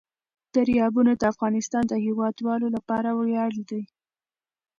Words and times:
دریابونه 0.55 1.11
د 1.15 1.21
افغانستان 1.33 1.83
د 1.87 1.93
هیوادوالو 2.05 2.67
لپاره 2.75 3.09
ویاړ 3.11 3.51
دی. 3.69 3.83